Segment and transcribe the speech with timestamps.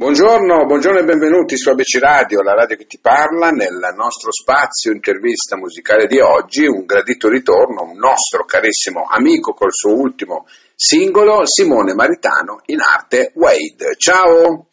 [0.00, 4.92] Buongiorno, buongiorno e benvenuti su ABC Radio, la radio che ti parla, nel nostro spazio
[4.92, 11.44] intervista musicale di oggi, un gradito ritorno, un nostro carissimo amico col suo ultimo singolo,
[11.44, 13.94] Simone Maritano, in arte Wade.
[13.98, 14.68] Ciao!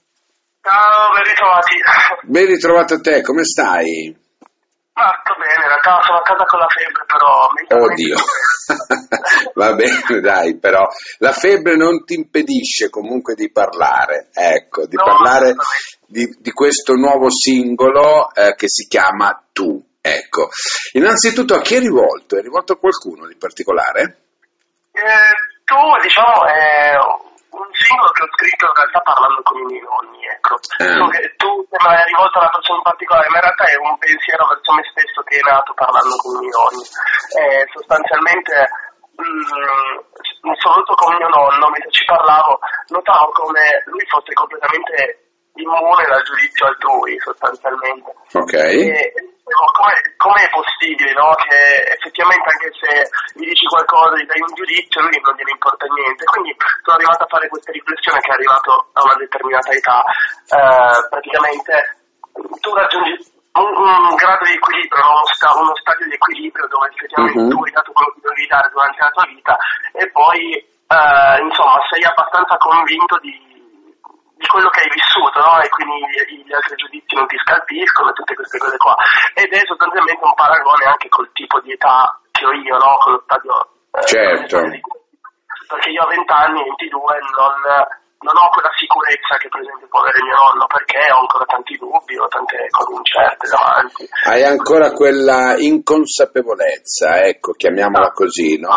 [0.62, 1.76] Ciao, ben ritrovati.
[2.22, 4.16] Ben ritrovato a te, come stai?
[4.94, 7.84] Ma sto bene, in realtà sono a casa con la febbre, però...
[7.84, 8.16] Oddio,
[9.58, 10.88] va bene dai, però
[11.18, 15.56] la febbre non ti impedisce comunque di parlare, ecco, di No, parlare
[16.06, 20.50] di, di questo nuovo singolo eh, che si chiama Tu, ecco.
[20.94, 22.38] Innanzitutto a chi è rivolto?
[22.38, 24.22] È rivolto a qualcuno di particolare?
[24.94, 25.34] Eh,
[25.66, 26.94] tu, diciamo, è
[27.50, 30.54] un singolo che ho scritto in realtà parlando con i miei nonni, ecco.
[30.78, 31.10] Ah.
[31.10, 34.46] Che tu sembra rivolto a una persona in particolare, ma in realtà è un pensiero
[34.46, 36.86] verso me stesso che è nato parlando con i miei nonni.
[36.86, 38.54] Eh, sostanzialmente,
[39.18, 46.22] mm, soprattutto con mio nonno, mentre ci parlavo, notavo come lui fosse completamente immune dal
[46.24, 48.14] giudizio altrui, sostanzialmente.
[48.34, 48.54] Ok.
[48.54, 49.14] E
[50.18, 51.34] come è possibile no?
[51.36, 51.58] che
[51.96, 56.26] effettivamente anche se gli dici qualcosa, gli dai un giudizio, lui non gliene importa niente.
[56.26, 60.04] Quindi sono arrivato a fare questa riflessione che è arrivato a una determinata età.
[60.04, 61.74] Eh, praticamente
[62.60, 63.74] tu raggiungi un,
[64.10, 65.12] un grado di equilibrio, no?
[65.22, 67.50] uno, sta- uno stadio di equilibrio dove effettivamente Mhm.
[67.50, 69.58] tu hai dato quello che dovevi dare durante la tua vita
[69.94, 70.42] e poi
[70.88, 73.34] eh, insomma sei abbastanza convinto di,
[74.38, 75.60] di quello che hai vissuto, no?
[75.60, 78.96] E quindi gli, gli altri giudizi non ti scalpiscono e tutte queste cose qua.
[79.34, 82.98] Ed è sostanzialmente un paragone anche col tipo di età che ho io, no?
[83.00, 83.68] Con lo stadio.
[83.92, 84.58] eh, Certo.
[85.68, 87.54] Perché io a 20 anni, 22, non,
[88.20, 91.78] non ho quella sicurezza che per esempio può avere mio nonno, perché ho ancora tanti
[91.78, 94.04] dubbi, ho tante cose incerte davanti.
[94.26, 98.74] Hai ancora quella inconsapevolezza, ecco, chiamiamola così, no?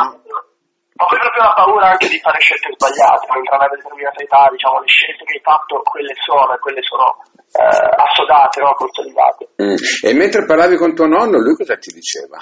[1.00, 4.80] Ho proprio la paura anche di fare scelte sbagliate, mentre a una determinata età, diciamo,
[4.84, 7.08] le scelte che hai fatto, quelle sono, e quelle sono
[7.56, 8.76] eh, assodate, no?
[8.76, 9.48] consolidate.
[9.56, 9.80] Mm.
[10.04, 12.36] E mentre parlavi con tuo nonno, lui cosa ti diceva?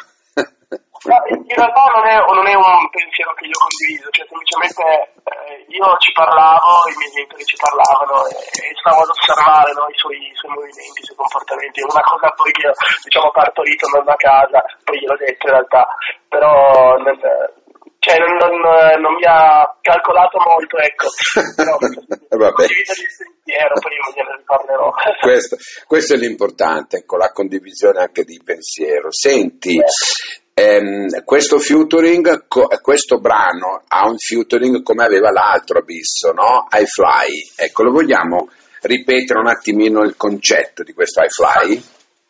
[0.68, 4.84] Ma in realtà non è, non è un pensiero che io condivido, cioè semplicemente
[5.24, 9.88] eh, io ci parlavo, i miei genitori ci parlavano e, e stavo ad osservare no,
[9.88, 11.80] i, suoi, i suoi movimenti, i suoi comportamenti.
[11.80, 15.82] Una cosa poi che ho diciamo, partorito andando a casa, poi gliel'ho detto in realtà,
[16.28, 16.52] però
[17.00, 17.16] non,
[17.98, 21.08] cioè, non, non- non mi ha calcolato molto, ecco.
[21.56, 21.76] Però,
[22.28, 22.62] Vabbè.
[22.62, 24.92] il pensiero, poi io gliene riparlerò.
[25.20, 25.56] questo,
[25.86, 29.10] questo è l'importante, ecco, la condivisione anche di pensiero.
[29.10, 29.80] Senti,
[30.58, 36.66] ehm, questo featuring, co- questo brano ha un featuring come aveva l'altro Abisso, no?
[36.70, 37.52] I Fly.
[37.56, 38.48] Ecco, lo vogliamo
[38.82, 41.82] ripetere un attimino il concetto di questo I Fly?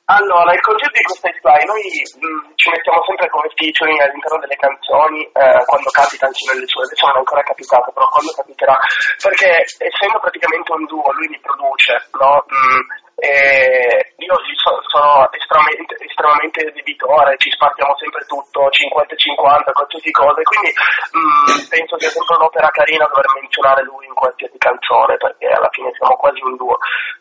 [0.08, 4.56] Allora, il concetto di questa fly, noi mh, ci mettiamo sempre come featuring all'interno delle
[4.56, 8.72] canzoni eh, quando capita anche nelle sue, adesso non è ancora capitato, però quando capiterà,
[9.20, 12.40] perché essendo praticamente un duo, lui mi produce, no?
[12.40, 12.80] Mm,
[13.20, 13.67] e
[14.98, 21.94] sono estremamente, estremamente debitore, ci spartiamo sempre tutto, 50-50, qualsiasi cosa, e quindi mh, penso
[21.98, 26.42] sia sempre un'opera carina dover menzionare lui in qualsiasi canzone, perché alla fine siamo quasi
[26.42, 26.76] un duo.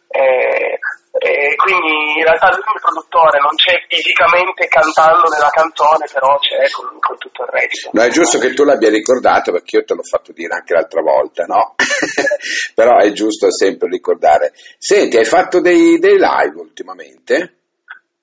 [0.09, 0.79] E,
[1.19, 6.65] e quindi in realtà lui come produttore non c'è fisicamente cantando nella canzone, però c'è
[6.71, 7.89] con, con tutto il resto.
[7.93, 11.01] No, è giusto che tu l'abbia ricordato perché io te l'ho fatto dire anche l'altra
[11.01, 11.75] volta, no?
[12.73, 14.53] Però è giusto sempre ricordare.
[14.77, 17.57] Senti, hai fatto dei, dei live ultimamente?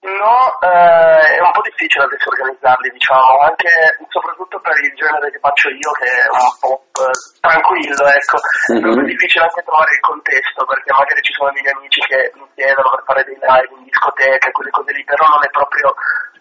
[0.04, 3.72] No, eh, è un po' difficile adesso organizzarli, diciamo, anche
[4.12, 8.36] soprattutto per il genere che faccio io, che è un pop eh, tranquillo, ecco.
[8.68, 8.84] Mhm.
[8.84, 12.44] È po' difficile anche trovare il contesto, perché magari ci sono degli amici che mi
[12.52, 15.88] chiedono per fare dei live in discoteca, quelle cose lì, però non è proprio...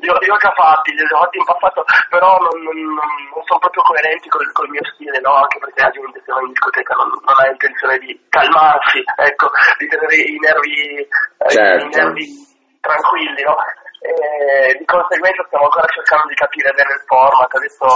[0.04, 3.48] Li ho, li ho già fatti, li ho fatti in passato, però non, non, non-
[3.48, 5.40] sono proprio coerenti col, col mio stile, no?
[5.40, 9.48] Anche perché la gente che va in discoteca non, non ha intenzione di calmarsi, ecco,
[9.80, 11.86] di tenere i nervi, eh, Certo.
[11.86, 12.52] i nervi
[12.84, 13.56] tranquilli, no?
[14.04, 17.48] E di conseguenza stiamo ancora cercando di capire bene il format.
[17.56, 17.88] Adesso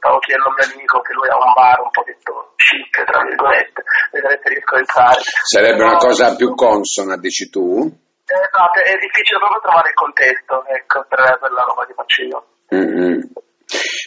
[0.00, 3.20] stavo chiedendo a un mio amico che lui ha un bar un pochetto chic, tra
[3.20, 3.84] virgolette,
[4.16, 5.20] vedere se riesco a entrare.
[5.44, 7.84] Sarebbe una cosa più consona, dici tu?
[8.24, 12.40] Esatto, è difficile proprio trovare il contesto, ecco, per, per la roba che faccio io.
[12.72, 13.20] Mm-mm.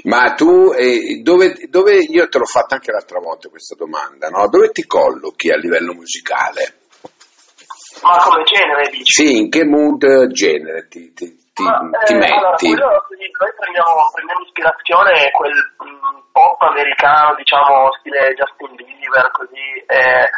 [0.09, 4.47] Ma tu, eh, dove, dove- io te l'ho fatta anche l'altra volta questa domanda, no?
[4.49, 6.84] Dove ti collochi a livello musicale?
[8.05, 9.09] Ma come genere dici?
[9.09, 12.69] Sì, in che mood genere ti, ti- ti- Ma, ti eh, allora, metti?
[12.69, 19.65] quello, quindi noi prendiamo, prendiamo ispirazione quel mh, pop americano, diciamo, stile Justin Bieber, così,
[19.89, 20.29] eh,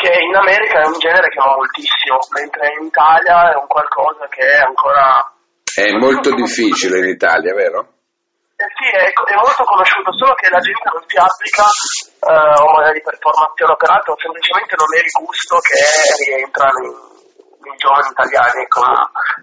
[0.00, 4.24] che in America è un genere che va moltissimo, mentre in Italia è un qualcosa
[4.32, 5.20] che è ancora...
[5.60, 7.99] È molto difficile in Italia, vero?
[8.60, 13.00] Sì, è, è, molto conosciuto, solo che la gente non si applica, eh, o magari
[13.00, 15.80] per formazione o per altro, semplicemente non è il gusto che
[16.28, 16.92] rientra nei,
[17.80, 18.92] giovani italiani, come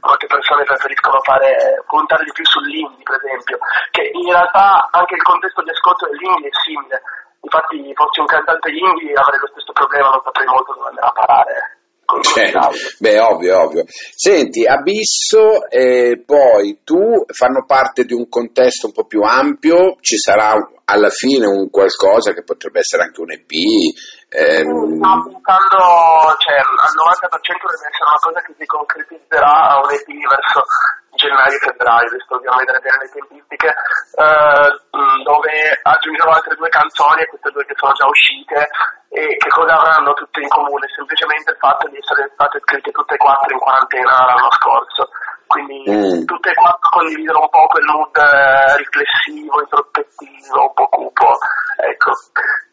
[0.01, 3.57] molte persone preferiscono fare, puntare di più sull'indie, per esempio,
[3.89, 7.01] che in realtà anche il contesto di ascolto dell'indie è simile.
[7.41, 11.17] Infatti, fossi un cantante indie avrei lo stesso problema, non saprei molto dove andare a
[11.17, 11.76] parare.
[12.37, 12.69] Certo.
[12.99, 13.83] Beh, ovvio, ovvio.
[13.87, 20.17] Senti, Abisso e poi tu fanno parte di un contesto un po' più ampio, ci
[20.17, 20.53] sarà
[20.85, 23.51] alla fine un qualcosa che potrebbe essere anche un EP.
[24.29, 24.99] Ehm...
[24.99, 25.79] Sto puntando,
[26.39, 30.63] cioè al 90% deve essere una cosa che si concretizzerà a un EP verso
[31.17, 34.69] gennaio-febbraio, visto dobbiamo vedere bene le tempistiche, eh,
[35.27, 35.51] dove
[35.83, 38.69] aggiungerò altre due canzoni, queste due che sono già uscite,
[39.11, 40.87] e che cosa avranno tutte in comune?
[40.95, 45.09] Semplicemente il fatto di essere state scritte tutte e quattro in quarantena l'anno scorso.
[45.47, 46.23] Quindi mm.
[46.23, 51.27] tutte e quattro condividono un po' quel mood eh, riflessivo, introspettivo, un po' cupo,
[51.75, 52.11] ecco,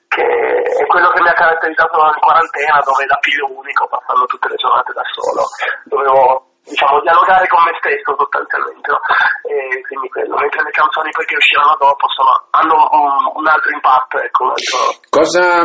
[0.09, 4.49] che è quello che mi ha caratterizzato in quarantena, dove da figlio unico, passando tutte
[4.49, 5.43] le giornate da solo,
[5.87, 9.01] dovevo diciamo, dialogare con me stesso sostanzialmente, no?
[9.45, 13.71] e quindi quello, mentre le canzoni poi che usciranno dopo sono, hanno un, un, altro
[13.71, 14.19] impatto.
[14.19, 14.79] Ecco, altro...
[15.11, 15.63] Cosa,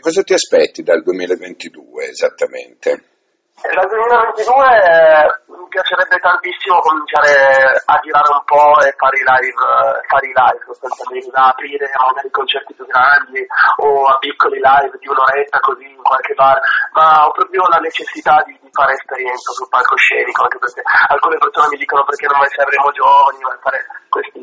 [0.00, 3.13] cosa ti aspetti dal 2022 esattamente?
[3.54, 9.54] Dal 2022 eh, mi piacerebbe tantissimo cominciare a girare un po' e fare i live,
[9.54, 13.46] eh, fare i live sostanzialmente, aprire magari concerti più grandi
[13.78, 16.58] o a piccoli live di un'oretta così in qualche bar,
[16.98, 20.82] ma ho proprio la necessità di, di fare esperienza sul palcoscenico, anche perché
[21.14, 23.78] alcune persone mi dicono perché non mai saremo giovani, ma fare
[24.10, 24.40] questi,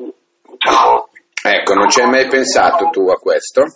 [0.55, 1.11] diciamo...
[1.43, 3.67] Ecco, non ci hai mai pensato tu a questo?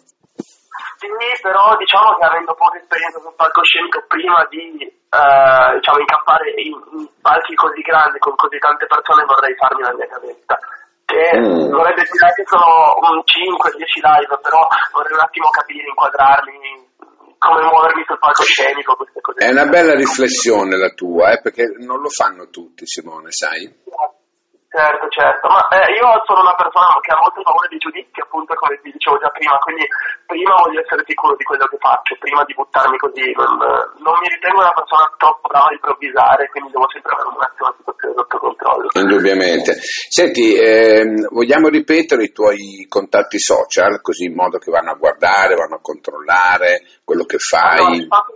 [0.98, 1.08] Sì,
[1.42, 7.08] però diciamo che avendo poca esperienza sul palcoscenico prima di eh, diciamo, incappare in, in,
[7.22, 10.56] palchi così grandi con così tante persone vorrei farmi la mia casetta.
[11.06, 11.70] Che mm.
[11.70, 16.86] vorrebbe dire che sono un 5-10 live, però vorrei un attimo capire, inquadrarmi,
[17.38, 19.46] come muovermi sul palcoscenico, queste cose.
[19.46, 23.70] È una bella riflessione la tua, eh, perché non lo fanno tutti, Simone, sai?
[24.76, 28.52] Certo, certo, ma eh, io sono una persona che ha molte paure di giudizi, appunto
[28.60, 29.88] come vi dicevo già prima, quindi
[30.28, 33.56] prima voglio essere sicuro di quello che faccio, prima di buttarmi così, non,
[34.04, 37.72] non mi ritengo una persona troppo brava a improvvisare, quindi devo sempre avere un attimo
[37.72, 38.88] la situazione sotto controllo.
[39.00, 39.72] Indubbiamente.
[39.80, 45.56] Senti, ehm, vogliamo ripetere i tuoi contatti social, così in modo che vanno a guardare,
[45.56, 48.12] vanno a controllare quello che fai?
[48.12, 48.28] Allora,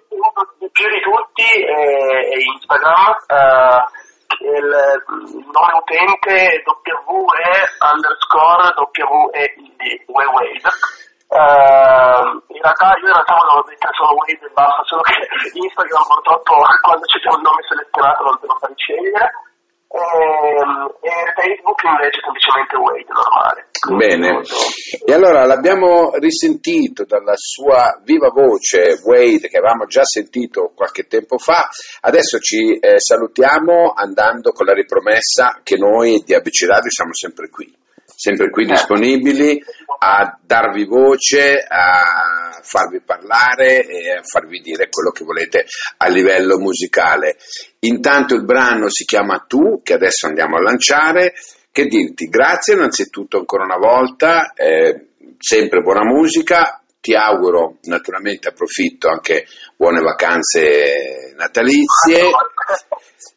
[0.63, 3.27] il più di tutti è, è Instagram.
[3.27, 3.98] Eh,
[4.39, 4.69] il
[5.51, 10.69] nome utente WE underscore WEID, Wade.
[11.29, 15.13] Uh, in realtà io in realtà volevo mettere solo Wade e basta, solo che
[15.53, 19.29] Instagram purtroppo quando c'è un nome selezionato non te lo fa scegliere.
[19.89, 23.69] E, ehm, e Facebook invece semplicemente Wade normale.
[23.97, 24.41] Bene,
[25.05, 31.37] e allora l'abbiamo risentito dalla sua viva voce Wade che avevamo già sentito qualche tempo
[31.37, 31.69] fa,
[32.01, 37.49] adesso ci eh, salutiamo andando con la ripromessa che noi di ABC Radio siamo sempre
[37.49, 37.71] qui
[38.19, 39.63] sempre qui disponibili
[39.99, 45.65] a darvi voce, a farvi parlare e a farvi dire quello che volete
[45.97, 47.37] a livello musicale.
[47.79, 51.33] Intanto il brano si chiama Tu, che adesso andiamo a lanciare.
[51.79, 52.25] Che dirti?
[52.27, 59.45] Grazie innanzitutto ancora una volta, eh, sempre buona musica, ti auguro naturalmente approfitto anche
[59.77, 62.31] buone vacanze natalizie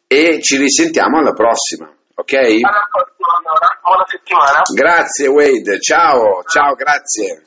[0.07, 2.33] e ci risentiamo alla prossima, ok?
[2.33, 4.61] Alla prossima allora, buona settimana.
[4.73, 7.45] Grazie Wade, ciao, ciao, grazie.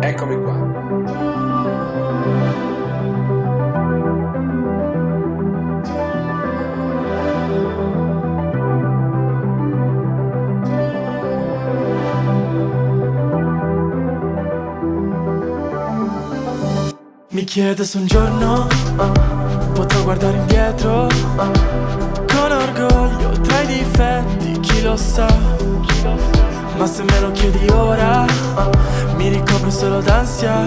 [0.00, 0.45] Eccomi
[17.36, 18.66] Mi chiedo se un giorno
[19.74, 25.26] potrò guardare indietro con orgoglio tra i difetti, chi lo sa.
[26.78, 28.24] Ma se me lo chiedi ora,
[29.16, 30.64] mi ricopro solo d'ansia.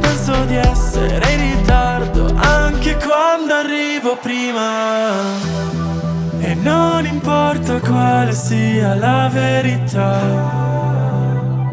[0.00, 5.20] Penso di essere in ritardo anche quando arrivo prima.
[6.40, 10.18] E non importa quale sia la verità,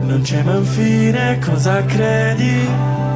[0.02, 3.08] non c'è mai un fine, cosa credi?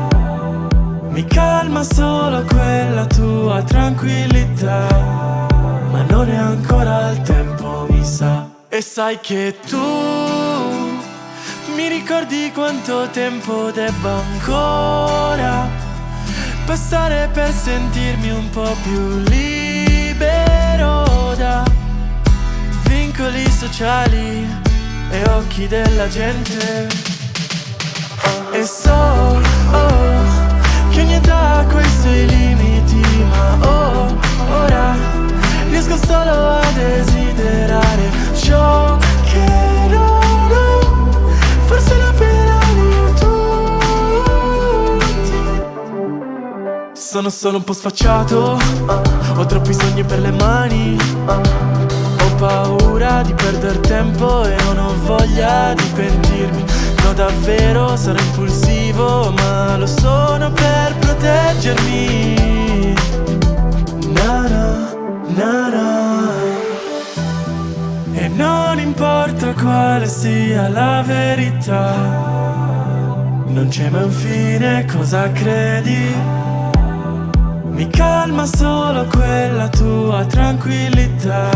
[1.13, 4.87] Mi calma solo quella tua tranquillità
[5.91, 9.77] Ma non è ancora il tempo, mi sa E sai che tu
[11.75, 15.67] Mi ricordi quanto tempo debba ancora
[16.65, 21.05] Passare per sentirmi un po' più libero
[21.37, 21.63] da
[22.87, 24.47] Vincoli sociali
[25.11, 26.87] e occhi della gente.
[28.51, 28.91] E so
[29.71, 30.12] oh,
[31.43, 34.15] ha quei suoi limiti, ma oh,
[34.63, 34.95] ora
[35.69, 39.45] riesco solo a desiderare ciò che
[39.89, 40.79] non ho.
[41.65, 43.41] Forse la pena di tutti.
[46.93, 48.57] Sono solo un po' sfacciato,
[49.35, 50.97] ho troppi sogni per le mani.
[51.27, 56.63] Ho paura di perdere tempo e non ho voglia di pentirmi.
[57.03, 62.93] No, davvero sarò impulsivo, ma lo sono per proteggermi.
[64.13, 64.93] Nara,
[65.27, 66.31] nara.
[68.13, 71.93] E non importa quale sia la verità,
[73.47, 76.15] non c'è mai un fine, cosa credi?
[77.71, 81.49] Mi calma solo quella tua tranquillità,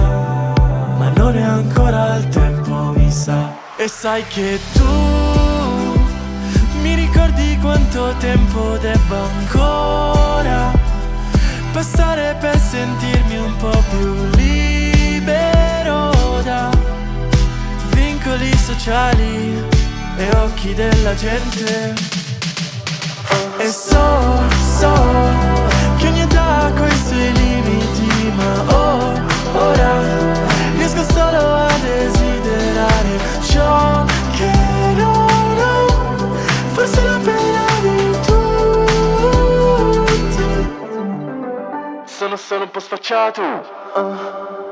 [0.97, 3.53] ma non è ancora il tempo, mi sa.
[3.77, 5.06] E sai che tu
[7.07, 10.71] ricordi quanto tempo debba ancora
[11.71, 16.11] passare per sentirmi un po' più libero
[16.43, 16.69] da
[17.91, 19.63] vincoli sociali
[20.17, 21.93] e occhi della gente.
[23.59, 24.41] E so,
[24.77, 25.46] so
[43.25, 43.69] tutti.
[43.93, 44.66] Sono